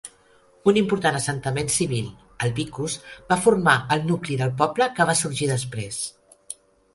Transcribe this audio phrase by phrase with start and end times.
[0.69, 2.07] Un important assentament civil,
[2.47, 2.95] el "vicus",
[3.33, 6.01] va formar el nucli del poble que va sorgir després.